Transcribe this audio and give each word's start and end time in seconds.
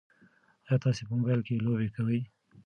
ایا 0.67 0.75
تاسي 0.83 1.01
په 1.07 1.13
موبایل 1.17 1.41
کې 1.47 1.63
لوبې 1.65 1.87
کوئ؟ 1.95 2.19